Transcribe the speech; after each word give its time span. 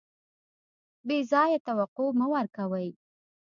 بې 1.07 1.17
ځایه 1.31 1.59
توقع 1.67 2.09
مه 2.19 2.25
ورکوئ. 2.33 2.87